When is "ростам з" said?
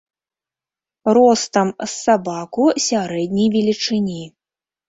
1.17-1.87